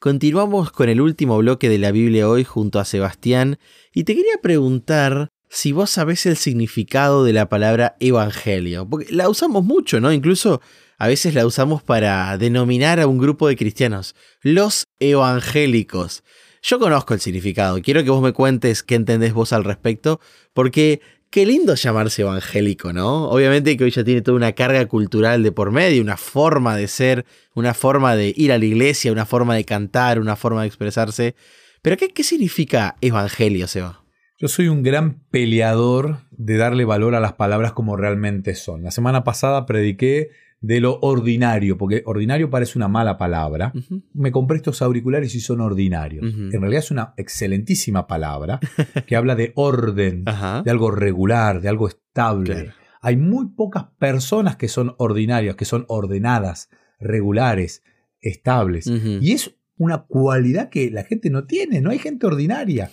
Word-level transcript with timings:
Continuamos 0.00 0.70
con 0.70 0.88
el 0.88 1.00
último 1.00 1.36
bloque 1.38 1.68
de 1.68 1.78
la 1.78 1.90
Biblia 1.90 2.28
hoy 2.28 2.44
junto 2.44 2.78
a 2.78 2.84
Sebastián 2.84 3.58
y 3.92 4.04
te 4.04 4.14
quería 4.14 4.36
preguntar 4.40 5.30
si 5.50 5.72
vos 5.72 5.90
sabés 5.90 6.24
el 6.26 6.36
significado 6.36 7.24
de 7.24 7.32
la 7.32 7.48
palabra 7.48 7.96
evangelio, 7.98 8.88
porque 8.88 9.12
la 9.12 9.28
usamos 9.28 9.64
mucho, 9.64 10.00
¿no? 10.00 10.12
Incluso 10.12 10.60
a 10.98 11.08
veces 11.08 11.34
la 11.34 11.44
usamos 11.44 11.82
para 11.82 12.38
denominar 12.38 13.00
a 13.00 13.08
un 13.08 13.18
grupo 13.18 13.48
de 13.48 13.56
cristianos, 13.56 14.14
los 14.40 14.84
evangélicos. 15.00 16.22
Yo 16.62 16.78
conozco 16.78 17.12
el 17.12 17.20
significado, 17.20 17.82
quiero 17.82 18.04
que 18.04 18.10
vos 18.10 18.22
me 18.22 18.32
cuentes 18.32 18.84
qué 18.84 18.94
entendés 18.94 19.34
vos 19.34 19.52
al 19.52 19.64
respecto, 19.64 20.20
porque 20.52 21.00
Qué 21.30 21.44
lindo 21.44 21.74
llamarse 21.74 22.22
evangélico, 22.22 22.94
¿no? 22.94 23.28
Obviamente 23.28 23.76
que 23.76 23.84
hoy 23.84 23.90
ya 23.90 24.02
tiene 24.02 24.22
toda 24.22 24.36
una 24.36 24.52
carga 24.52 24.86
cultural 24.86 25.42
de 25.42 25.52
por 25.52 25.70
medio, 25.70 26.00
una 26.00 26.16
forma 26.16 26.74
de 26.74 26.88
ser, 26.88 27.26
una 27.54 27.74
forma 27.74 28.16
de 28.16 28.32
ir 28.34 28.50
a 28.50 28.56
la 28.56 28.64
iglesia, 28.64 29.12
una 29.12 29.26
forma 29.26 29.54
de 29.54 29.64
cantar, 29.64 30.20
una 30.20 30.36
forma 30.36 30.62
de 30.62 30.68
expresarse. 30.68 31.34
Pero 31.82 31.98
¿qué, 31.98 32.08
qué 32.08 32.24
significa 32.24 32.96
evangelio, 33.02 33.66
Seba? 33.66 34.02
Yo 34.38 34.48
soy 34.48 34.68
un 34.68 34.82
gran 34.82 35.20
peleador 35.30 36.20
de 36.30 36.56
darle 36.56 36.86
valor 36.86 37.14
a 37.14 37.20
las 37.20 37.34
palabras 37.34 37.72
como 37.72 37.96
realmente 37.96 38.54
son. 38.54 38.82
La 38.82 38.90
semana 38.90 39.22
pasada 39.22 39.66
prediqué 39.66 40.30
de 40.60 40.80
lo 40.80 40.98
ordinario, 41.00 41.78
porque 41.78 42.02
ordinario 42.04 42.50
parece 42.50 42.78
una 42.78 42.88
mala 42.88 43.16
palabra. 43.16 43.72
Me 44.12 44.32
compré 44.32 44.56
estos 44.56 44.82
auriculares 44.82 45.34
y 45.34 45.40
son 45.40 45.60
ordinarios. 45.60 46.24
En 46.24 46.60
realidad 46.60 46.82
es 46.82 46.90
una 46.90 47.14
excelentísima 47.16 48.06
palabra 48.06 48.58
que 49.06 49.16
habla 49.16 49.36
de 49.36 49.52
orden, 49.54 50.24
de 50.64 50.70
algo 50.70 50.90
regular, 50.90 51.60
de 51.60 51.68
algo 51.68 51.88
estable. 51.88 52.72
Hay 53.00 53.16
muy 53.16 53.46
pocas 53.50 53.84
personas 53.98 54.56
que 54.56 54.68
son 54.68 54.94
ordinarias, 54.98 55.54
que 55.54 55.64
son 55.64 55.84
ordenadas, 55.88 56.68
regulares, 56.98 57.82
estables. 58.20 58.86
Y 58.86 59.32
es 59.32 59.54
una 59.76 60.06
cualidad 60.06 60.70
que 60.70 60.90
la 60.90 61.04
gente 61.04 61.30
no 61.30 61.44
tiene, 61.44 61.80
no 61.80 61.90
hay 61.90 61.98
gente 61.98 62.26
ordinaria. 62.26 62.90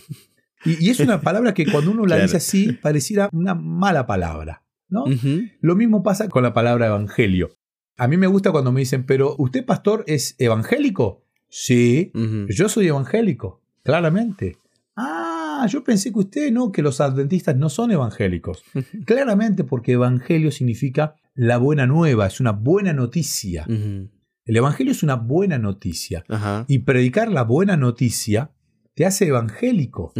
Y, 0.63 0.89
es 0.89 0.99
una 0.99 1.21
palabra 1.21 1.53
que 1.53 1.65
cuando 1.65 1.91
uno 1.91 2.05
la 2.05 2.17
dice 2.17 2.37
así 2.37 2.73
pareciera 2.73 3.29
una 3.31 3.55
mala 3.55 4.05
palabra. 4.05 4.63
¿no? 4.87 5.05
Lo 5.61 5.75
mismo 5.75 6.03
pasa 6.03 6.29
con 6.29 6.43
la 6.43 6.53
palabra 6.53 6.87
evangelio. 6.87 7.57
A 7.97 8.07
mí 8.07 8.17
me 8.17 8.27
gusta 8.27 8.51
cuando 8.51 8.71
me 8.71 8.81
dicen, 8.81 9.05
pero 9.05 9.35
¿usted, 9.37 9.65
pastor, 9.65 10.03
es 10.07 10.35
evangélico? 10.37 11.23
Sí, 11.49 12.11
yo 12.49 12.67
soy 12.67 12.87
evangélico, 12.87 13.61
claramente. 13.83 14.57
Ah, 14.97 15.65
yo 15.69 15.83
pensé 15.83 16.11
que 16.11 16.19
usted 16.19 16.51
no, 16.51 16.71
que 16.71 16.81
los 16.81 16.99
adventistas 16.99 17.55
no 17.55 17.69
son 17.69 17.91
evangélicos. 17.91 18.63
claramente, 19.05 19.63
porque 19.63 19.93
evangelio 19.93 20.51
significa 20.51 21.15
la 21.33 21.57
buena 21.57 21.85
nueva, 21.85 22.27
es 22.27 22.39
una 22.39 22.51
buena 22.51 22.91
noticia. 22.93 23.65
El 23.67 24.57
evangelio 24.57 24.91
es 24.91 25.03
una 25.03 25.15
buena 25.15 25.57
noticia. 25.57 26.25
Y 26.67 26.79
predicar 26.79 27.31
la 27.31 27.43
buena 27.43 27.77
noticia 27.77 28.51
te 28.93 29.05
hace 29.05 29.27
evangélico. 29.27 30.13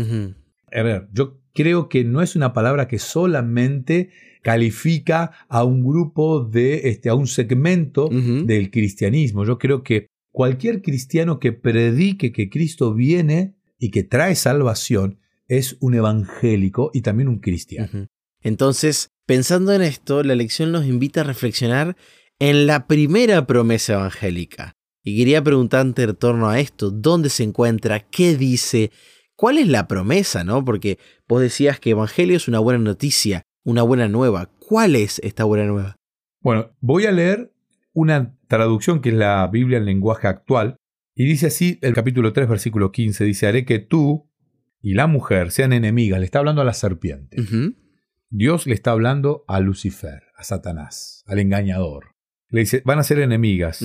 A 0.72 0.82
ver, 0.84 1.10
yo 1.12 1.42
creo 1.56 1.90
que 1.90 2.04
no 2.04 2.22
es 2.22 2.36
una 2.36 2.54
palabra 2.54 2.88
que 2.88 3.00
solamente 3.00 4.10
califica 4.44 5.32
a 5.48 5.64
un 5.64 5.84
grupo 5.84 6.44
de, 6.44 6.90
este, 6.90 7.10
a 7.10 7.16
un 7.16 7.26
segmento 7.26 8.10
del 8.10 8.70
cristianismo. 8.70 9.44
Yo 9.46 9.58
creo 9.58 9.82
que 9.82 10.08
cualquier 10.32 10.84
cristiano 10.84 11.40
que 11.40 11.54
predique 11.54 12.32
que 12.32 12.50
Cristo 12.50 12.94
viene 12.94 13.56
y 13.80 13.90
que 13.90 14.04
trae 14.04 14.36
salvación 14.36 15.18
es 15.48 15.78
un 15.80 15.96
evangélico 15.96 16.92
y 16.94 17.02
también 17.02 17.30
un 17.30 17.40
cristiano. 17.40 18.08
Entonces, 18.44 19.10
pensando 19.26 19.74
en 19.74 19.82
esto, 19.82 20.22
la 20.22 20.36
lección 20.36 20.72
nos 20.72 20.86
invita 20.86 21.22
a 21.22 21.24
reflexionar 21.24 21.96
en 22.38 22.68
la 22.68 22.86
primera 22.86 23.48
promesa 23.48 23.94
evangélica. 23.94 24.74
Y 25.04 25.18
quería 25.18 25.44
preguntarte 25.44 26.04
en 26.04 26.16
torno 26.16 26.50
a 26.50 26.60
esto, 26.60 26.92
¿dónde 26.92 27.30
se 27.30 27.44
encuentra? 27.44 28.02
¿Qué 28.02 28.36
dice? 28.36 28.92
¿Cuál 29.36 29.58
es 29.58 29.68
la 29.68 29.88
promesa, 29.88 30.44
no? 30.44 30.64
Porque 30.64 30.98
vos 31.28 31.42
decías 31.42 31.80
que 31.80 31.92
evangelio 31.92 32.38
es 32.38 32.48
una 32.48 32.60
buena 32.60 32.80
noticia, 32.80 33.44
una 33.64 33.84
buena 33.84 34.08
nueva. 34.08 34.50
¿Cuál 34.60 34.96
es 34.96 35.20
esta 35.20 35.44
buena 35.44 35.66
nueva? 35.66 35.96
Bueno, 36.42 36.72
voy 36.80 37.06
a 37.06 37.12
leer 37.12 37.52
una 37.94 38.38
traducción 38.48 39.02
que 39.02 39.10
es 39.10 39.16
la 39.16 39.48
Biblia 39.48 39.78
en 39.78 39.86
lenguaje 39.86 40.28
actual, 40.28 40.78
y 41.16 41.26
dice 41.26 41.48
así 41.48 41.80
el 41.82 41.94
capítulo 41.94 42.34
3, 42.34 42.48
versículo 42.48 42.92
15, 42.92 43.24
dice, 43.24 43.48
haré 43.48 43.66
que 43.66 43.80
tú 43.80 44.30
y 44.82 44.94
la 44.94 45.08
mujer 45.08 45.52
sean 45.52 45.74
enemigas, 45.74 46.20
le 46.20 46.26
está 46.26 46.40
hablando 46.40 46.62
a 46.62 46.66
la 46.66 46.74
serpiente. 46.74 47.38
Dios 48.30 48.68
le 48.68 48.74
está 48.74 48.92
hablando 48.92 49.46
a 49.48 49.60
Lucifer, 49.62 50.24
a 50.36 50.44
Satanás, 50.44 51.24
al 51.26 51.40
engañador. 51.40 52.12
Le 52.50 52.62
dice, 52.62 52.82
van 52.86 53.00
a 53.00 53.04
ser 53.04 53.20
enemigas. 53.20 53.84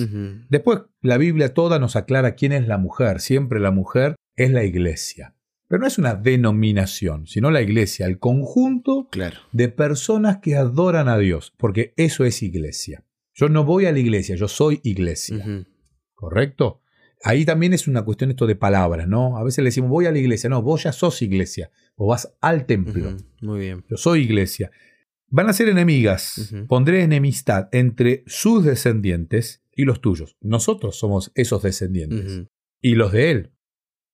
Después 0.49 0.81
la 1.01 1.17
Biblia 1.17 1.53
toda 1.53 1.79
nos 1.79 1.95
aclara 1.95 2.35
quién 2.35 2.51
es 2.51 2.67
la 2.67 2.77
mujer. 2.77 3.21
Siempre 3.21 3.59
la 3.59 3.71
mujer 3.71 4.15
es 4.35 4.51
la 4.51 4.63
iglesia. 4.63 5.35
Pero 5.71 5.83
no 5.83 5.87
es 5.87 5.97
una 5.97 6.15
denominación, 6.15 7.27
sino 7.27 7.49
la 7.49 7.61
iglesia, 7.61 8.05
el 8.05 8.19
conjunto 8.19 9.07
de 9.53 9.69
personas 9.69 10.39
que 10.39 10.57
adoran 10.57 11.07
a 11.07 11.17
Dios, 11.17 11.53
porque 11.55 11.93
eso 11.95 12.25
es 12.25 12.43
iglesia. 12.43 13.05
Yo 13.33 13.47
no 13.47 13.63
voy 13.63 13.85
a 13.85 13.93
la 13.93 13.99
iglesia, 13.99 14.35
yo 14.35 14.49
soy 14.49 14.81
iglesia. 14.83 15.65
¿Correcto? 16.13 16.81
Ahí 17.23 17.45
también 17.45 17.71
es 17.71 17.87
una 17.87 18.03
cuestión 18.03 18.31
esto 18.31 18.47
de 18.47 18.57
palabras, 18.57 19.07
¿no? 19.07 19.37
A 19.37 19.45
veces 19.45 19.59
le 19.59 19.69
decimos, 19.69 19.89
voy 19.89 20.07
a 20.07 20.11
la 20.11 20.19
iglesia. 20.19 20.49
No, 20.49 20.61
vos 20.61 20.83
ya 20.83 20.91
sos 20.91 21.21
iglesia. 21.21 21.71
O 21.95 22.07
vas 22.07 22.35
al 22.41 22.65
templo. 22.65 23.15
Muy 23.39 23.61
bien. 23.61 23.85
Yo 23.89 23.95
soy 23.95 24.23
iglesia. 24.23 24.71
Van 25.29 25.47
a 25.47 25.53
ser 25.53 25.69
enemigas. 25.69 26.53
Pondré 26.67 27.01
enemistad 27.01 27.69
entre 27.71 28.25
sus 28.27 28.65
descendientes 28.65 29.63
y 29.73 29.85
los 29.85 30.01
tuyos. 30.01 30.35
Nosotros 30.41 30.99
somos 30.99 31.31
esos 31.33 31.63
descendientes. 31.63 32.49
Y 32.81 32.95
los 32.95 33.13
de 33.13 33.31
él 33.31 33.51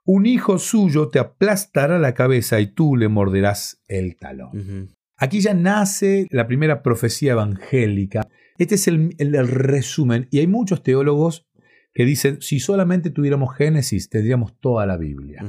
un 0.08 0.24
hijo 0.24 0.58
suyo 0.58 1.10
te 1.10 1.18
aplastará 1.18 1.98
la 1.98 2.14
cabeza 2.14 2.60
y 2.60 2.68
tú 2.68 2.96
le 2.96 3.08
morderás 3.08 3.82
el 3.88 4.16
talón. 4.16 4.88
Aquí 5.18 5.40
ya 5.40 5.52
nace 5.52 6.26
la 6.30 6.46
primera 6.46 6.82
profecía 6.82 7.32
evangélica. 7.32 8.26
Este 8.56 8.76
es 8.76 8.88
el, 8.88 9.12
resumen. 9.18 10.26
Y 10.30 10.38
hay 10.38 10.46
muchos 10.46 10.82
teólogos 10.82 11.46
que 11.92 12.06
dicen, 12.06 12.40
si 12.40 12.58
solamente 12.58 13.10
tuviéramos 13.10 13.54
Génesis, 13.54 14.08
tendríamos 14.08 14.58
toda 14.58 14.86
la 14.86 14.96
Biblia. 14.96 15.44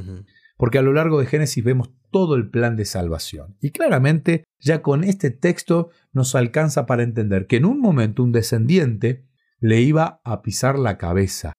Porque 0.58 0.76
a 0.76 0.82
lo 0.82 0.92
largo 0.92 1.20
de 1.20 1.26
Génesis 1.26 1.64
vemos 1.64 1.94
todo 2.10 2.34
el 2.34 2.50
plan 2.50 2.76
de 2.76 2.84
salvación. 2.84 3.56
Y 3.62 3.70
claramente 3.70 4.44
ya 4.58 4.82
con 4.82 5.04
este 5.04 5.30
texto 5.30 5.88
nos 6.12 6.34
alcanza 6.34 6.84
para 6.84 7.02
entender 7.02 7.46
que 7.46 7.56
en 7.56 7.64
un 7.64 7.80
momento 7.80 8.22
un 8.22 8.32
descendiente 8.32 9.24
le 9.58 9.80
iba 9.80 10.20
a 10.22 10.42
pisar 10.42 10.78
la 10.78 10.98
cabeza. 10.98 11.54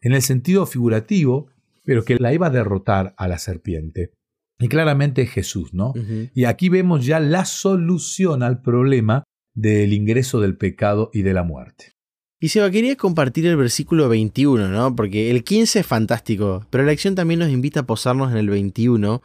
En 0.00 0.12
el 0.12 0.22
sentido 0.22 0.64
figurativo, 0.66 1.48
pero 1.86 2.04
que 2.04 2.16
la 2.16 2.34
iba 2.34 2.48
a 2.48 2.50
derrotar 2.50 3.14
a 3.16 3.28
la 3.28 3.38
serpiente. 3.38 4.10
Y 4.58 4.68
claramente 4.68 5.26
Jesús, 5.26 5.72
¿no? 5.72 5.94
Y 6.34 6.44
aquí 6.44 6.68
vemos 6.68 7.06
ya 7.06 7.20
la 7.20 7.44
solución 7.44 8.42
al 8.42 8.60
problema 8.60 9.22
del 9.54 9.92
ingreso 9.92 10.40
del 10.40 10.56
pecado 10.56 11.10
y 11.12 11.22
de 11.22 11.32
la 11.32 11.44
muerte. 11.44 11.92
Y 12.40 12.48
Seba, 12.48 12.70
quería 12.70 12.96
compartir 12.96 13.46
el 13.46 13.56
versículo 13.56 14.08
21, 14.08 14.68
¿no? 14.68 14.94
Porque 14.94 15.30
el 15.30 15.44
15 15.44 15.80
es 15.80 15.86
fantástico, 15.86 16.66
pero 16.70 16.84
la 16.84 16.90
lección 16.90 17.14
también 17.14 17.40
nos 17.40 17.50
invita 17.50 17.80
a 17.80 17.86
posarnos 17.86 18.30
en 18.30 18.38
el 18.38 18.50
21, 18.50 19.22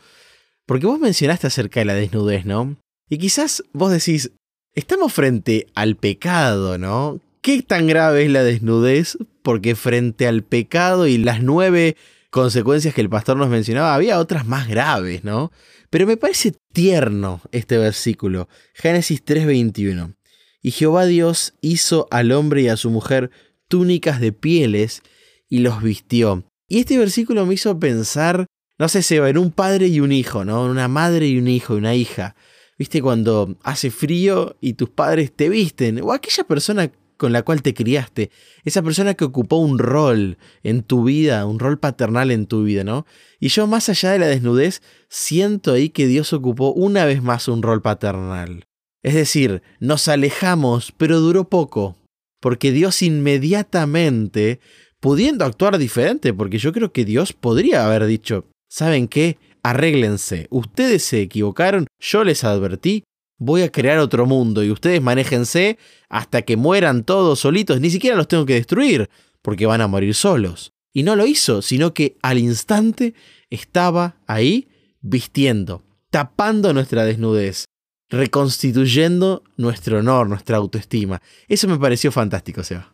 porque 0.65 0.85
vos 0.85 0.99
mencionaste 0.99 1.47
acerca 1.47 1.81
de 1.81 1.85
la 1.85 1.95
desnudez, 1.95 2.45
¿no? 2.45 2.77
Y 3.09 3.17
quizás 3.17 3.63
vos 3.73 3.91
decís, 3.91 4.31
estamos 4.73 5.11
frente 5.11 5.67
al 5.75 5.97
pecado, 5.97 6.77
¿no? 6.77 7.19
¿Qué 7.41 7.61
tan 7.63 7.87
grave 7.87 8.25
es 8.25 8.31
la 8.31 8.43
desnudez? 8.43 9.17
Porque 9.41 9.75
frente 9.75 10.27
al 10.27 10.43
pecado 10.43 11.07
y 11.07 11.17
las 11.17 11.41
nueve 11.41 11.97
consecuencias 12.31 12.95
que 12.95 13.01
el 13.01 13.09
pastor 13.09 13.37
nos 13.37 13.49
mencionaba, 13.49 13.93
había 13.93 14.17
otras 14.17 14.47
más 14.47 14.67
graves, 14.67 15.23
¿no? 15.23 15.51
Pero 15.91 16.07
me 16.07 16.17
parece 16.17 16.53
tierno 16.73 17.41
este 17.51 17.77
versículo, 17.77 18.47
Génesis 18.73 19.23
3:21. 19.23 20.15
Y 20.63 20.71
Jehová 20.71 21.05
Dios 21.05 21.53
hizo 21.61 22.07
al 22.09 22.31
hombre 22.31 22.63
y 22.63 22.67
a 22.69 22.77
su 22.77 22.89
mujer 22.89 23.29
túnicas 23.67 24.19
de 24.21 24.31
pieles 24.31 25.03
y 25.49 25.59
los 25.59 25.83
vistió. 25.83 26.45
Y 26.67 26.79
este 26.79 26.97
versículo 26.97 27.45
me 27.45 27.55
hizo 27.55 27.77
pensar, 27.79 28.47
no 28.79 28.87
sé, 28.87 29.03
Seba, 29.03 29.29
en 29.29 29.37
un 29.37 29.51
padre 29.51 29.87
y 29.87 29.99
un 29.99 30.11
hijo, 30.11 30.45
¿no? 30.45 30.63
Una 30.65 30.87
madre 30.87 31.27
y 31.27 31.37
un 31.37 31.47
hijo, 31.47 31.75
una 31.75 31.95
hija. 31.95 32.35
¿Viste 32.77 33.01
cuando 33.01 33.57
hace 33.63 33.91
frío 33.91 34.55
y 34.61 34.73
tus 34.73 34.89
padres 34.89 35.33
te 35.35 35.49
visten? 35.49 36.01
O 36.01 36.13
aquella 36.13 36.45
persona 36.45 36.91
con 37.21 37.33
la 37.33 37.43
cual 37.43 37.61
te 37.61 37.75
criaste, 37.75 38.31
esa 38.63 38.81
persona 38.81 39.13
que 39.13 39.25
ocupó 39.25 39.57
un 39.57 39.77
rol 39.77 40.39
en 40.63 40.81
tu 40.81 41.03
vida, 41.03 41.45
un 41.45 41.59
rol 41.59 41.77
paternal 41.77 42.31
en 42.31 42.47
tu 42.47 42.63
vida, 42.63 42.83
¿no? 42.83 43.05
Y 43.39 43.49
yo 43.49 43.67
más 43.67 43.89
allá 43.89 44.09
de 44.09 44.17
la 44.17 44.25
desnudez, 44.25 44.81
siento 45.07 45.71
ahí 45.71 45.89
que 45.89 46.07
Dios 46.07 46.33
ocupó 46.33 46.73
una 46.73 47.05
vez 47.05 47.21
más 47.21 47.47
un 47.47 47.61
rol 47.61 47.83
paternal. 47.83 48.65
Es 49.03 49.13
decir, 49.13 49.61
nos 49.79 50.07
alejamos, 50.07 50.93
pero 50.97 51.19
duró 51.19 51.47
poco, 51.47 51.95
porque 52.39 52.71
Dios 52.71 53.03
inmediatamente, 53.03 54.59
pudiendo 54.99 55.45
actuar 55.45 55.77
diferente, 55.77 56.33
porque 56.33 56.57
yo 56.57 56.73
creo 56.73 56.91
que 56.91 57.05
Dios 57.05 57.33
podría 57.33 57.85
haber 57.85 58.07
dicho, 58.07 58.45
¿saben 58.67 59.07
qué? 59.07 59.37
Arréglense, 59.61 60.47
ustedes 60.49 61.03
se 61.03 61.21
equivocaron, 61.21 61.85
yo 61.99 62.23
les 62.23 62.43
advertí, 62.43 63.03
voy 63.41 63.63
a 63.63 63.71
crear 63.71 63.97
otro 63.97 64.27
mundo 64.27 64.63
y 64.63 64.69
ustedes 64.69 65.01
manéjense 65.01 65.79
hasta 66.09 66.43
que 66.43 66.57
mueran 66.57 67.03
todos 67.03 67.39
solitos, 67.39 67.81
ni 67.81 67.89
siquiera 67.89 68.15
los 68.15 68.27
tengo 68.27 68.45
que 68.45 68.53
destruir, 68.53 69.09
porque 69.41 69.65
van 69.65 69.81
a 69.81 69.87
morir 69.87 70.13
solos. 70.13 70.73
Y 70.93 71.01
no 71.01 71.15
lo 71.15 71.25
hizo, 71.25 71.63
sino 71.63 71.91
que 71.91 72.17
al 72.21 72.37
instante 72.37 73.15
estaba 73.49 74.17
ahí 74.27 74.67
vistiendo, 75.01 75.81
tapando 76.11 76.71
nuestra 76.71 77.03
desnudez, 77.03 77.65
reconstituyendo 78.11 79.43
nuestro 79.57 79.97
honor, 79.99 80.29
nuestra 80.29 80.57
autoestima. 80.57 81.19
Eso 81.47 81.67
me 81.67 81.79
pareció 81.79 82.11
fantástico, 82.11 82.63
Seba. 82.63 82.93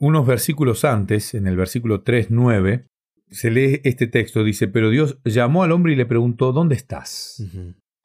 Unos 0.00 0.26
versículos 0.26 0.84
antes, 0.84 1.34
en 1.34 1.46
el 1.46 1.54
versículo 1.54 2.02
3.9, 2.02 2.86
se 3.30 3.50
lee 3.52 3.80
este 3.84 4.08
texto, 4.08 4.42
dice, 4.42 4.66
pero 4.66 4.90
Dios 4.90 5.18
llamó 5.24 5.62
al 5.62 5.70
hombre 5.70 5.92
y 5.92 5.96
le 5.96 6.06
preguntó, 6.06 6.52
¿dónde 6.52 6.74
estás? 6.74 7.44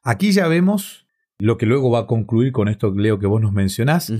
Aquí 0.04 0.30
ya 0.30 0.46
vemos 0.46 1.08
lo 1.40 1.58
que 1.58 1.66
luego 1.66 1.90
va 1.90 2.00
a 2.00 2.06
concluir 2.06 2.52
con 2.52 2.68
esto, 2.68 2.92
Leo, 2.92 3.18
que 3.18 3.26
vos 3.26 3.40
nos 3.40 3.52
mencionás. 3.52 4.12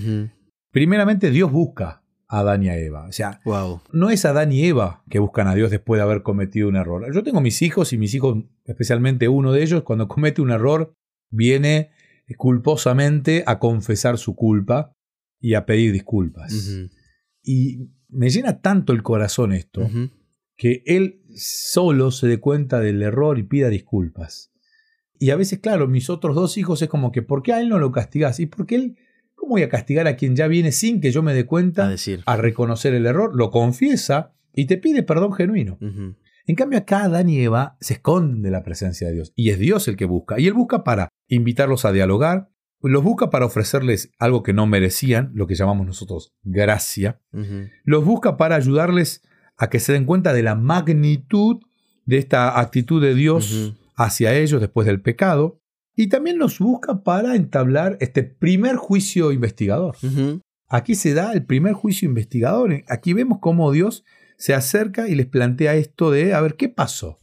Primeramente, 0.72 1.30
Dios 1.30 1.52
busca 1.52 2.02
a 2.28 2.40
Adán 2.40 2.62
y 2.62 2.68
a 2.68 2.78
Eva. 2.78 3.06
O 3.06 3.12
sea, 3.12 3.40
no 3.92 4.10
es 4.10 4.24
Adán 4.24 4.52
y 4.52 4.64
Eva 4.64 5.04
que 5.10 5.18
buscan 5.18 5.48
a 5.48 5.54
Dios 5.54 5.70
después 5.70 5.98
de 5.98 6.02
haber 6.02 6.22
cometido 6.22 6.68
un 6.68 6.76
error. 6.76 7.12
Yo 7.14 7.22
tengo 7.22 7.40
mis 7.40 7.60
hijos 7.62 7.92
y 7.92 7.98
mis 7.98 8.14
hijos, 8.14 8.38
especialmente 8.64 9.28
uno 9.28 9.52
de 9.52 9.62
ellos, 9.62 9.82
cuando 9.82 10.08
comete 10.08 10.40
un 10.40 10.50
error, 10.50 10.94
viene 11.30 11.90
culposamente 12.36 13.42
a 13.46 13.58
confesar 13.58 14.16
su 14.16 14.36
culpa 14.36 14.92
y 15.40 15.54
a 15.54 15.66
pedir 15.66 15.92
disculpas. 15.92 16.52
Y 17.42 17.90
me 18.08 18.30
llena 18.30 18.60
tanto 18.60 18.92
el 18.92 19.02
corazón 19.02 19.52
esto, 19.52 19.88
que 20.56 20.82
él 20.86 21.22
solo 21.34 22.10
se 22.10 22.28
dé 22.28 22.38
cuenta 22.38 22.80
del 22.80 23.02
error 23.02 23.38
y 23.38 23.42
pida 23.44 23.68
disculpas. 23.68 24.52
Y 25.20 25.30
a 25.30 25.36
veces, 25.36 25.58
claro, 25.58 25.86
mis 25.86 26.08
otros 26.08 26.34
dos 26.34 26.56
hijos 26.56 26.80
es 26.80 26.88
como 26.88 27.12
que, 27.12 27.20
¿por 27.20 27.42
qué 27.42 27.52
a 27.52 27.60
él 27.60 27.68
no 27.68 27.78
lo 27.78 27.92
castigás? 27.92 28.40
¿Y 28.40 28.46
por 28.46 28.66
qué 28.66 28.76
él, 28.76 28.96
cómo 29.34 29.50
voy 29.50 29.62
a 29.62 29.68
castigar 29.68 30.06
a 30.08 30.16
quien 30.16 30.34
ya 30.34 30.48
viene 30.48 30.72
sin 30.72 31.02
que 31.02 31.12
yo 31.12 31.22
me 31.22 31.34
dé 31.34 31.44
cuenta 31.44 31.84
a, 31.84 31.90
decir. 31.90 32.22
a 32.24 32.38
reconocer 32.38 32.94
el 32.94 33.04
error? 33.04 33.36
Lo 33.36 33.50
confiesa 33.50 34.32
y 34.54 34.64
te 34.64 34.78
pide 34.78 35.02
perdón 35.02 35.34
genuino. 35.34 35.78
En 36.46 36.56
cambio, 36.56 36.78
acá 36.78 37.04
Adán 37.04 37.28
y 37.28 37.38
Eva 37.38 37.76
se 37.80 37.94
esconde 37.94 38.50
la 38.50 38.62
presencia 38.62 39.08
de 39.08 39.12
Dios 39.12 39.32
y 39.36 39.50
es 39.50 39.58
Dios 39.58 39.88
el 39.88 39.96
que 39.96 40.06
busca. 40.06 40.40
Y 40.40 40.46
él 40.46 40.54
busca 40.54 40.84
para 40.84 41.10
invitarlos 41.28 41.84
a 41.84 41.92
dialogar, 41.92 42.48
los 42.80 43.04
busca 43.04 43.28
para 43.28 43.44
ofrecerles 43.44 44.10
algo 44.18 44.42
que 44.42 44.54
no 44.54 44.66
merecían, 44.66 45.32
lo 45.34 45.46
que 45.46 45.54
llamamos 45.54 45.86
nosotros 45.86 46.32
gracia. 46.44 47.20
Los 47.84 48.06
busca 48.06 48.38
para 48.38 48.56
ayudarles 48.56 49.20
a 49.58 49.68
que 49.68 49.80
se 49.80 49.92
den 49.92 50.06
cuenta 50.06 50.32
de 50.32 50.42
la 50.42 50.54
magnitud 50.54 51.58
de 52.06 52.16
esta 52.16 52.58
actitud 52.58 53.02
de 53.02 53.14
Dios 53.14 53.74
hacia 54.00 54.34
ellos 54.34 54.60
después 54.60 54.86
del 54.86 55.02
pecado. 55.02 55.60
Y 55.94 56.08
también 56.08 56.38
los 56.38 56.58
busca 56.58 57.02
para 57.02 57.36
entablar 57.36 57.98
este 58.00 58.22
primer 58.22 58.76
juicio 58.76 59.32
investigador. 59.32 59.96
Aquí 60.68 60.94
se 60.94 61.12
da 61.14 61.32
el 61.32 61.44
primer 61.44 61.74
juicio 61.74 62.08
investigador. 62.08 62.84
Aquí 62.88 63.12
vemos 63.12 63.38
cómo 63.40 63.70
Dios 63.72 64.04
se 64.38 64.54
acerca 64.54 65.08
y 65.08 65.14
les 65.14 65.26
plantea 65.26 65.74
esto 65.74 66.10
de, 66.10 66.32
a 66.32 66.40
ver, 66.40 66.56
¿qué 66.56 66.68
pasó? 66.70 67.18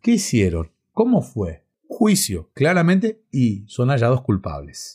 ¿Qué 0.00 0.12
hicieron? 0.12 0.72
¿Cómo 0.92 1.22
fue? 1.22 1.64
Juicio, 1.88 2.50
claramente, 2.54 3.22
y 3.30 3.64
son 3.68 3.90
hallados 3.90 4.22
culpables. 4.22 4.94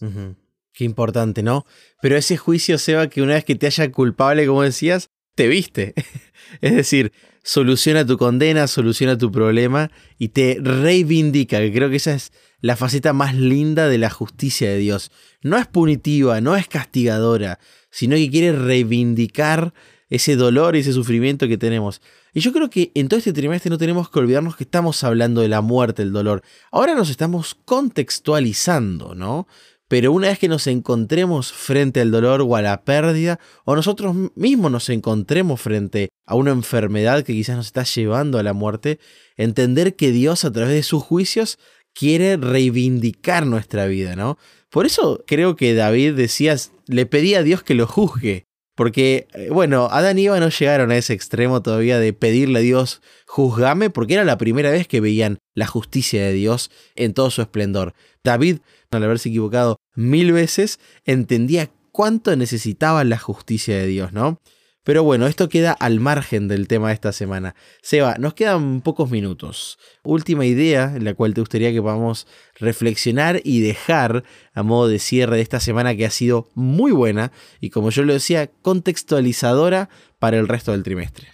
Qué 0.73 0.83
importante, 0.83 1.43
¿no? 1.43 1.65
Pero 2.01 2.17
ese 2.17 2.35
juicio, 2.35 2.77
Seba, 2.77 3.07
que 3.07 3.21
una 3.21 3.35
vez 3.35 3.45
que 3.45 3.55
te 3.55 3.67
haya 3.67 3.89
culpable, 3.91 4.45
como 4.47 4.63
decías, 4.63 5.09
te 5.35 5.47
viste. 5.47 5.93
es 6.61 6.75
decir, 6.75 7.11
soluciona 7.43 8.05
tu 8.05 8.17
condena, 8.17 8.67
soluciona 8.67 9.17
tu 9.17 9.31
problema 9.31 9.91
y 10.17 10.29
te 10.29 10.57
reivindica, 10.61 11.59
que 11.59 11.71
creo 11.71 11.89
que 11.89 11.97
esa 11.97 12.13
es 12.13 12.31
la 12.61 12.75
faceta 12.75 13.13
más 13.13 13.35
linda 13.35 13.87
de 13.87 13.97
la 13.97 14.09
justicia 14.09 14.69
de 14.69 14.77
Dios. 14.77 15.11
No 15.41 15.57
es 15.57 15.67
punitiva, 15.67 16.41
no 16.41 16.55
es 16.55 16.67
castigadora, 16.67 17.59
sino 17.89 18.15
que 18.15 18.29
quiere 18.29 18.51
reivindicar 18.51 19.73
ese 20.09 20.35
dolor 20.35 20.75
y 20.75 20.79
ese 20.79 20.93
sufrimiento 20.93 21.47
que 21.47 21.57
tenemos. 21.57 22.01
Y 22.33 22.41
yo 22.41 22.51
creo 22.51 22.69
que 22.69 22.91
en 22.95 23.07
todo 23.07 23.17
este 23.17 23.33
trimestre 23.33 23.69
no 23.69 23.77
tenemos 23.77 24.09
que 24.09 24.19
olvidarnos 24.19 24.55
que 24.55 24.65
estamos 24.65 25.03
hablando 25.03 25.41
de 25.41 25.47
la 25.47 25.61
muerte, 25.61 26.01
el 26.01 26.11
dolor. 26.11 26.43
Ahora 26.71 26.95
nos 26.95 27.09
estamos 27.09 27.55
contextualizando, 27.65 29.15
¿no? 29.15 29.47
Pero 29.91 30.13
una 30.13 30.29
vez 30.29 30.39
que 30.39 30.47
nos 30.47 30.67
encontremos 30.67 31.51
frente 31.51 31.99
al 31.99 32.11
dolor 32.11 32.39
o 32.39 32.55
a 32.55 32.61
la 32.61 32.85
pérdida, 32.85 33.41
o 33.65 33.75
nosotros 33.75 34.15
mismos 34.35 34.71
nos 34.71 34.87
encontremos 34.87 35.59
frente 35.59 36.07
a 36.25 36.35
una 36.35 36.51
enfermedad 36.51 37.25
que 37.25 37.33
quizás 37.33 37.57
nos 37.57 37.65
está 37.65 37.83
llevando 37.83 38.39
a 38.39 38.43
la 38.43 38.53
muerte, 38.53 38.99
entender 39.35 39.97
que 39.97 40.13
Dios 40.13 40.45
a 40.45 40.51
través 40.53 40.75
de 40.75 40.83
sus 40.83 41.03
juicios 41.03 41.59
quiere 41.93 42.37
reivindicar 42.37 43.45
nuestra 43.45 43.85
vida, 43.87 44.15
¿no? 44.15 44.37
Por 44.69 44.85
eso 44.85 45.25
creo 45.27 45.57
que 45.57 45.73
David 45.73 46.13
decía, 46.13 46.55
le 46.87 47.05
pedía 47.05 47.39
a 47.39 47.43
Dios 47.43 47.61
que 47.61 47.75
lo 47.75 47.85
juzgue, 47.85 48.45
porque, 48.77 49.27
eh, 49.33 49.49
bueno, 49.51 49.89
Adán 49.91 50.17
y 50.17 50.27
Eva 50.27 50.39
no 50.39 50.47
llegaron 50.47 50.91
a 50.91 50.97
ese 50.97 51.11
extremo 51.11 51.61
todavía 51.61 51.99
de 51.99 52.13
pedirle 52.13 52.59
a 52.59 52.61
Dios, 52.61 53.01
juzgame, 53.27 53.89
porque 53.89 54.13
era 54.13 54.23
la 54.23 54.37
primera 54.37 54.71
vez 54.71 54.87
que 54.87 55.01
veían 55.01 55.39
la 55.53 55.67
justicia 55.67 56.23
de 56.23 56.31
Dios 56.31 56.71
en 56.95 57.13
todo 57.13 57.29
su 57.29 57.41
esplendor. 57.41 57.93
David, 58.23 58.59
al 58.89 59.03
haberse 59.03 59.29
equivocado 59.29 59.77
mil 59.95 60.31
veces, 60.31 60.79
entendía 61.05 61.69
cuánto 61.91 62.35
necesitaba 62.35 63.03
la 63.03 63.17
justicia 63.17 63.77
de 63.77 63.87
Dios, 63.87 64.13
¿no? 64.13 64.39
Pero 64.83 65.03
bueno, 65.03 65.27
esto 65.27 65.47
queda 65.47 65.73
al 65.73 65.99
margen 65.99 66.47
del 66.47 66.67
tema 66.67 66.87
de 66.87 66.95
esta 66.95 67.11
semana. 67.11 67.53
Seba, 67.83 68.15
nos 68.17 68.33
quedan 68.33 68.81
pocos 68.81 69.11
minutos. 69.11 69.77
Última 70.03 70.43
idea 70.43 70.93
en 70.95 71.05
la 71.05 71.13
cual 71.13 71.35
te 71.35 71.41
gustaría 71.41 71.71
que 71.71 71.81
podamos 71.81 72.25
reflexionar 72.59 73.41
y 73.43 73.61
dejar 73.61 74.23
a 74.53 74.63
modo 74.63 74.87
de 74.87 74.97
cierre 74.97 75.35
de 75.35 75.43
esta 75.43 75.59
semana 75.59 75.95
que 75.95 76.05
ha 76.05 76.09
sido 76.09 76.49
muy 76.55 76.91
buena 76.91 77.31
y 77.59 77.69
como 77.69 77.91
yo 77.91 78.03
lo 78.03 78.13
decía, 78.13 78.49
contextualizadora 78.63 79.89
para 80.17 80.39
el 80.39 80.47
resto 80.47 80.71
del 80.71 80.81
trimestre. 80.81 81.27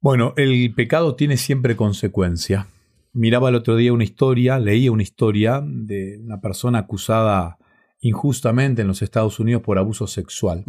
Bueno, 0.00 0.34
el 0.36 0.74
pecado 0.74 1.14
tiene 1.14 1.36
siempre 1.36 1.76
consecuencia. 1.76 2.66
Miraba 3.18 3.48
el 3.48 3.56
otro 3.56 3.74
día 3.74 3.92
una 3.92 4.04
historia, 4.04 4.58
leía 4.58 4.92
una 4.92 5.02
historia 5.02 5.60
de 5.64 6.20
una 6.22 6.40
persona 6.40 6.78
acusada 6.78 7.58
injustamente 8.00 8.82
en 8.82 8.88
los 8.88 9.02
Estados 9.02 9.40
Unidos 9.40 9.62
por 9.62 9.76
abuso 9.76 10.06
sexual 10.06 10.64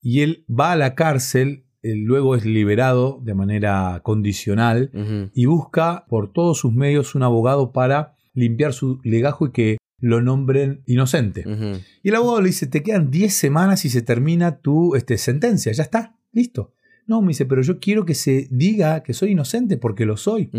y 0.00 0.20
él 0.20 0.44
va 0.48 0.72
a 0.72 0.76
la 0.76 0.94
cárcel, 0.94 1.64
luego 1.82 2.36
es 2.36 2.44
liberado 2.44 3.20
de 3.22 3.34
manera 3.34 4.00
condicional 4.02 4.90
y 5.34 5.46
busca 5.46 6.06
por 6.08 6.32
todos 6.32 6.58
sus 6.58 6.72
medios 6.72 7.14
un 7.14 7.22
abogado 7.22 7.72
para 7.72 8.14
limpiar 8.34 8.72
su 8.72 9.00
legajo 9.04 9.46
y 9.46 9.52
que 9.52 9.76
lo 10.00 10.22
nombren 10.22 10.82
inocente. 10.86 11.44
Y 12.02 12.08
el 12.08 12.14
abogado 12.14 12.40
le 12.40 12.48
dice, 12.48 12.66
te 12.66 12.82
quedan 12.82 13.10
10 13.10 13.34
semanas 13.34 13.84
y 13.84 13.90
se 13.90 14.02
termina 14.02 14.60
tu 14.60 14.94
este, 14.94 15.18
sentencia, 15.18 15.72
ya 15.72 15.82
está, 15.82 16.16
listo. 16.32 16.72
No, 17.06 17.20
me 17.22 17.28
dice, 17.28 17.46
pero 17.46 17.62
yo 17.62 17.80
quiero 17.80 18.04
que 18.04 18.14
se 18.14 18.48
diga 18.50 19.02
que 19.02 19.14
soy 19.14 19.32
inocente 19.32 19.76
porque 19.78 20.04
lo 20.06 20.16
soy. 20.16 20.50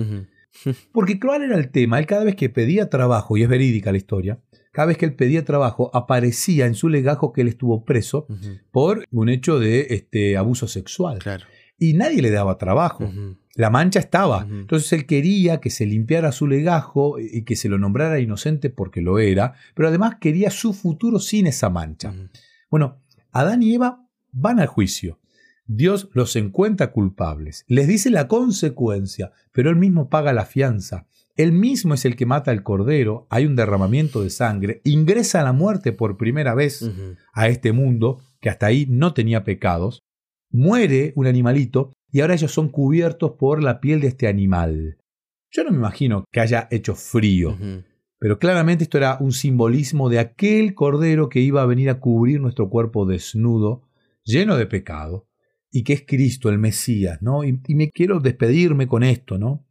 Porque 0.92 1.19
cuál 1.19 1.44
era 1.44 1.57
el 1.57 1.71
tema, 1.71 2.00
él 2.00 2.06
cada 2.06 2.24
vez 2.24 2.35
que 2.35 2.50
pedía 2.50 2.90
trabajo, 2.90 3.38
y 3.38 3.44
es 3.44 3.50
verídica 3.50 3.92
la 3.92 3.97
historia, 3.97 4.40
cada 4.71 4.88
vez 4.88 4.97
que 4.97 5.06
él 5.06 5.16
pedía 5.16 5.44
trabajo, 5.45 5.90
aparecía 5.94 6.66
en 6.66 6.76
su 6.76 6.90
legajo 6.90 7.33
que 7.33 7.42
él 7.42 7.47
estuvo 7.47 7.83
preso 7.85 8.28
por 8.71 9.06
un 9.12 9.30
hecho 9.30 9.59
de 9.59 9.88
este, 9.90 10.38
abuso 10.38 10.68
sexual. 10.68 11.19
Y 11.78 11.94
nadie 11.94 12.21
le 12.21 12.30
daba 12.30 12.57
trabajo. 12.57 13.12
La 13.56 13.69
mancha 13.69 14.00
estaba. 14.00 14.47
Entonces 14.50 14.94
él 14.94 15.06
quería 15.06 15.59
que 15.59 15.69
se 15.69 15.85
limpiara 15.85 16.31
su 16.31 16.47
legajo 16.47 17.18
y 17.19 17.44
que 17.44 17.56
se 17.56 17.68
lo 17.68 17.78
nombrara 17.78 18.19
inocente 18.19 18.69
porque 18.69 19.02
lo 19.02 19.19
era, 19.19 19.54
pero 19.76 19.88
además 19.88 20.16
quería 20.21 20.52
su 20.52 20.74
futuro 20.74 21.19
sin 21.19 21.47
esa 21.47 21.69
mancha. 21.69 22.14
Bueno, 22.69 23.02
Adán 23.31 23.64
y 23.64 23.74
Eva 23.74 24.06
van 24.31 24.59
al 24.59 24.68
juicio. 24.68 25.19
Dios 25.71 26.09
los 26.14 26.35
encuentra 26.35 26.92
culpables, 26.92 27.64
les 27.68 27.88
dice 27.88 28.09
la 28.09 28.28
consecuencia, 28.28 29.33
pero 29.52 29.69
él 29.69 29.76
mismo 29.76 30.09
paga 30.09 30.33
la 30.33 30.45
fianza. 30.45 31.06
Él 31.35 31.52
mismo 31.52 31.94
es 31.94 32.06
el 32.06 32.16
que 32.16 32.26
mata 32.26 32.49
al 32.49 32.64
cordero, 32.64 33.28
hay 33.30 33.45
un 33.45 33.56
derramamiento 33.56 34.23
de 34.23 34.31
sangre, 34.31 34.81
ingresa 34.83 35.42
a 35.42 35.44
la 35.44 35.54
muerte 35.54 35.92
por 35.92 36.18
primera 36.18 36.56
vez 36.56 36.90
a 37.33 37.47
este 37.49 37.71
mundo 37.71 38.19
que 38.42 38.49
hasta 38.49 38.66
ahí 38.66 38.88
no 38.90 39.14
tenía 39.14 39.44
pecados, 39.44 40.02
muere 40.49 41.14
un 41.16 41.28
animalito 41.28 41.94
y 42.11 42.21
ahora 42.21 42.33
ellos 42.33 42.52
son 42.52 42.69
cubiertos 42.69 43.33
por 43.33 43.61
la 43.61 43.80
piel 43.80 44.02
de 44.02 44.07
este 44.07 44.28
animal. 44.28 44.97
Yo 45.52 45.64
no 45.64 45.69
me 45.69 45.78
imagino 45.78 46.26
que 46.31 46.40
haya 46.40 46.68
hecho 46.71 46.95
frío, 46.95 47.56
pero 48.18 48.40
claramente 48.40 48.85
esto 48.85 48.97
era 48.97 49.18
un 49.19 49.33
simbolismo 49.33 50.09
de 50.09 50.18
aquel 50.18 50.73
cordero 50.73 51.30
que 51.30 51.42
iba 51.42 51.61
a 51.61 51.68
venir 51.68 51.92
a 51.92 51.99
cubrir 51.99 52.42
nuestro 52.42 52.71
cuerpo 52.71 53.06
desnudo, 53.06 53.83
lleno 54.23 54.57
de 54.57 54.66
pecado, 54.66 55.29
y 55.71 55.83
que 55.83 55.94
es 55.94 56.04
Cristo, 56.06 56.49
el 56.49 56.57
Mesías, 56.59 57.21
¿no? 57.21 57.44
Y, 57.44 57.59
y 57.68 57.76
me 57.76 57.92
quiero 57.92 58.19
despedirme 58.19 58.88
con 58.88 59.04
esto, 59.04 59.38
¿no? 59.38 59.66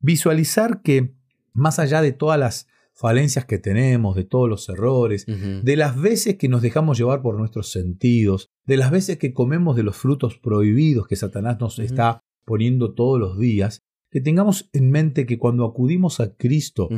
visualizar 0.00 0.82
que 0.82 1.14
más 1.52 1.78
allá 1.78 2.02
de 2.02 2.12
todas 2.12 2.38
las 2.38 2.66
falencias 2.94 3.44
que 3.46 3.58
tenemos, 3.58 4.16
de 4.16 4.24
todos 4.24 4.48
los 4.48 4.68
errores, 4.68 5.24
de 5.26 5.76
las 5.76 5.98
veces 5.98 6.36
que 6.36 6.48
nos 6.48 6.60
dejamos 6.60 6.98
llevar 6.98 7.22
por 7.22 7.38
nuestros 7.38 7.70
sentidos, 7.70 8.50
de 8.66 8.76
las 8.76 8.90
veces 8.90 9.18
que 9.18 9.32
comemos 9.32 9.76
de 9.76 9.82
los 9.82 9.96
frutos 9.96 10.36
prohibidos 10.38 11.06
que 11.06 11.16
Satanás 11.16 11.58
nos 11.60 11.78
está 11.78 12.20
poniendo 12.44 12.92
todos 12.92 13.18
los 13.18 13.38
días, 13.38 13.80
que 14.10 14.20
tengamos 14.20 14.68
en 14.72 14.90
mente 14.90 15.24
que 15.24 15.38
cuando 15.38 15.64
acudimos 15.64 16.20
a 16.20 16.34
Cristo, 16.34 16.88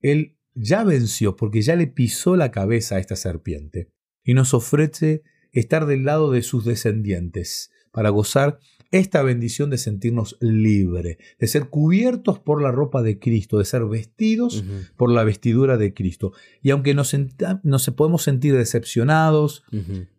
Él 0.00 0.36
ya 0.54 0.82
venció 0.82 1.36
porque 1.36 1.62
ya 1.62 1.76
le 1.76 1.86
pisó 1.86 2.34
la 2.34 2.50
cabeza 2.50 2.96
a 2.96 2.98
esta 2.98 3.14
serpiente 3.14 3.92
y 4.24 4.34
nos 4.34 4.52
ofrece 4.52 5.22
estar 5.52 5.86
del 5.86 6.04
lado 6.04 6.32
de 6.32 6.42
sus 6.42 6.64
descendientes 6.64 7.70
para 7.96 8.10
gozar 8.10 8.58
esta 8.90 9.22
bendición 9.22 9.70
de 9.70 9.78
sentirnos 9.78 10.36
libres, 10.38 11.16
de 11.40 11.46
ser 11.46 11.70
cubiertos 11.70 12.38
por 12.38 12.60
la 12.60 12.70
ropa 12.70 13.00
de 13.00 13.18
Cristo, 13.18 13.56
de 13.56 13.64
ser 13.64 13.86
vestidos 13.86 14.62
por 14.98 15.10
la 15.10 15.24
vestidura 15.24 15.78
de 15.78 15.94
Cristo. 15.94 16.34
Y 16.60 16.72
aunque 16.72 16.92
nos, 16.92 17.16
nos 17.62 17.90
podemos 17.96 18.22
sentir 18.22 18.54
decepcionados, 18.54 19.64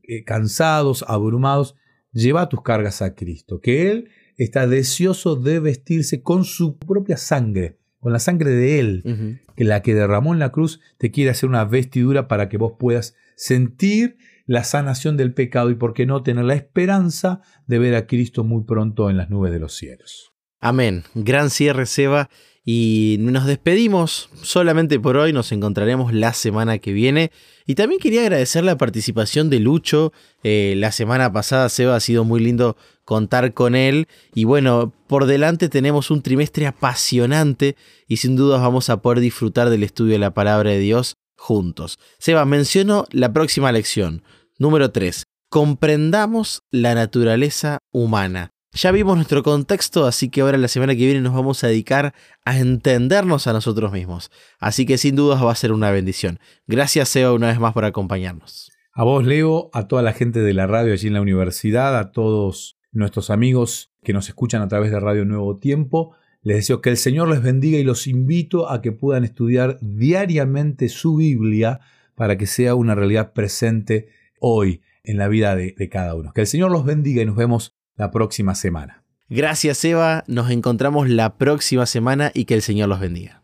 eh, 0.02 0.24
cansados, 0.26 1.06
abrumados, 1.08 1.76
lleva 2.14 2.50
tus 2.50 2.64
cargas 2.64 3.04
a 3.04 3.14
Cristo, 3.14 3.62
que 3.62 3.92
Él 3.92 4.10
está 4.38 4.66
deseoso 4.66 5.36
de 5.36 5.60
vestirse 5.60 6.24
con 6.24 6.46
su 6.46 6.80
propia 6.80 7.18
sangre, 7.18 7.78
con 8.00 8.12
la 8.12 8.18
sangre 8.20 8.50
de 8.50 8.80
Él, 8.80 9.40
que 9.56 9.66
la 9.66 9.84
que 9.84 9.94
derramó 9.94 10.34
en 10.34 10.40
la 10.40 10.52
cruz 10.52 10.80
te 10.98 11.12
quiere 11.12 11.30
hacer 11.30 11.48
una 11.48 11.64
vestidura 11.64 12.28
para 12.28 12.50
que 12.50 12.58
vos 12.58 12.74
puedas 12.80 13.14
sentir 13.36 14.18
la 14.48 14.64
sanación 14.64 15.18
del 15.18 15.34
pecado 15.34 15.70
y 15.70 15.76
por 15.76 15.94
qué 15.94 16.06
no 16.08 16.24
tener 16.24 16.46
la 16.46 16.56
esperanza 16.56 17.42
de 17.68 17.78
ver 17.78 17.94
a 17.94 18.08
Cristo 18.08 18.44
muy 18.44 18.64
pronto 18.64 19.10
en 19.10 19.18
las 19.18 19.30
nubes 19.30 19.52
de 19.52 19.60
los 19.60 19.76
cielos. 19.76 20.34
Amén. 20.60 21.04
Gran 21.14 21.52
cierre, 21.52 21.86
Seba. 21.86 22.30
Y 22.70 23.18
nos 23.20 23.46
despedimos 23.46 24.30
solamente 24.42 25.00
por 25.00 25.16
hoy, 25.16 25.32
nos 25.32 25.54
encontraremos 25.54 26.14
la 26.14 26.34
semana 26.34 26.80
que 26.80 26.92
viene. 26.92 27.32
Y 27.66 27.76
también 27.76 28.00
quería 28.00 28.22
agradecer 28.22 28.64
la 28.64 28.78
participación 28.78 29.50
de 29.50 29.60
Lucho. 29.60 30.12
Eh, 30.44 30.74
la 30.78 30.92
semana 30.92 31.32
pasada, 31.32 31.70
Seba, 31.70 31.96
ha 31.96 32.00
sido 32.02 32.26
muy 32.26 32.42
lindo 32.42 32.76
contar 33.06 33.54
con 33.54 33.76
él. 33.76 34.08
Y 34.34 34.46
bueno, 34.46 34.94
por 35.08 35.28
delante 35.28 35.70
tenemos 35.70 36.10
un 36.12 36.22
trimestre 36.22 36.68
apasionante 36.68 37.76
y 38.08 38.18
sin 38.18 38.36
duda 38.36 38.58
vamos 38.58 38.90
a 38.90 39.02
poder 39.02 39.20
disfrutar 39.20 39.70
del 39.70 39.84
estudio 39.84 40.14
de 40.14 40.20
la 40.20 40.34
palabra 40.34 40.72
de 40.72 40.80
Dios 40.80 41.18
juntos. 41.38 42.00
Seba, 42.20 42.44
menciono 42.46 43.06
la 43.12 43.32
próxima 43.32 43.72
lección. 43.72 44.24
Número 44.60 44.92
3. 44.92 45.24
Comprendamos 45.50 46.64
la 46.72 46.96
naturaleza 46.96 47.80
humana. 47.92 48.50
Ya 48.74 48.92
vimos 48.92 49.16
nuestro 49.16 49.44
contexto, 49.44 50.06
así 50.06 50.30
que 50.30 50.42
ahora 50.42 50.58
la 50.58 50.68
semana 50.68 50.94
que 50.94 51.06
viene 51.06 51.22
nos 51.22 51.34
vamos 51.34 51.64
a 51.64 51.68
dedicar 51.68 52.14
a 52.44 52.60
entendernos 52.60 53.48
a 53.48 53.54
nosotros 53.54 53.92
mismos. 53.92 54.30
Así 54.60 54.86
que 54.86 54.98
sin 54.98 55.16
dudas 55.16 55.44
va 55.44 55.52
a 55.52 55.56
ser 55.56 55.72
una 55.72 55.90
bendición. 55.90 56.40
Gracias, 56.68 57.10
Seba, 57.10 57.34
una 57.34 57.48
vez 57.48 57.60
más 57.60 57.74
por 57.74 57.86
acompañarnos. 57.86 58.70
A 58.92 59.04
vos, 59.04 59.26
Leo, 59.26 59.70
a 59.74 59.88
toda 59.88 60.02
la 60.02 60.14
gente 60.14 60.42
de 60.42 60.54
la 60.54 60.68
radio 60.68 60.94
allí 60.94 61.08
en 61.08 61.14
la 61.14 61.22
universidad, 61.22 61.98
a 61.98 62.12
todos 62.12 62.78
nuestros 62.92 63.30
amigos 63.30 63.92
que 64.04 64.14
nos 64.14 64.28
escuchan 64.28 64.62
a 64.62 64.68
través 64.68 64.92
de 64.92 65.00
Radio 65.00 65.24
Nuevo 65.24 65.58
Tiempo. 65.58 66.16
Les 66.48 66.56
deseo 66.56 66.80
que 66.80 66.90
el 66.90 66.96
Señor 66.96 67.28
les 67.28 67.42
bendiga 67.42 67.78
y 67.78 67.84
los 67.84 68.08
invito 68.08 68.72
a 68.72 68.82
que 68.82 68.94
puedan 68.94 69.26
estudiar 69.26 69.80
diariamente 69.82 70.88
su 70.88 71.18
Biblia 71.18 71.82
para 72.16 72.38
que 72.38 72.48
sea 72.48 72.74
una 72.74 72.96
realidad 72.96 73.34
presente 73.34 74.08
hoy 74.40 74.82
en 75.04 75.18
la 75.18 75.28
vida 75.28 75.58
de, 75.58 75.76
de 75.78 75.90
cada 75.90 76.16
uno. 76.16 76.32
Que 76.32 76.40
el 76.40 76.48
Señor 76.48 76.72
los 76.72 76.86
bendiga 76.86 77.22
y 77.22 77.26
nos 77.26 77.36
vemos 77.36 77.76
la 77.98 78.12
próxima 78.12 78.56
semana. 78.56 79.04
Gracias 79.28 79.84
Eva, 79.84 80.24
nos 80.28 80.50
encontramos 80.50 81.10
la 81.10 81.36
próxima 81.36 81.86
semana 81.86 82.32
y 82.34 82.46
que 82.46 82.54
el 82.54 82.62
Señor 82.62 82.88
los 82.88 83.02
bendiga. 83.02 83.44